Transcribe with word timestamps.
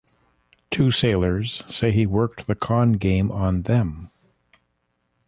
Two 0.71 0.89
sailors 0.89 1.61
say 1.69 1.91
he 1.91 2.07
worked 2.07 2.47
the 2.47 2.55
‘con’ 2.55 2.93
game 2.93 3.31
on 3.31 3.61
them. 3.61 4.09